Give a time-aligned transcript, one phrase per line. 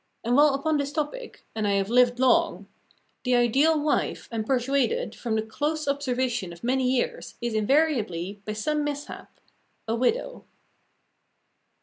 [0.23, 2.65] And while upon this topic and I have lived long
[3.23, 8.41] the ideal wife, I am persuaded, from the close observation of many years, is invariably,
[8.43, 9.39] by some mishap,
[9.87, 10.45] a widow....